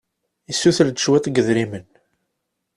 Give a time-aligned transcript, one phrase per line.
[0.51, 1.85] Issuter-d cwiṭ n yidrimen.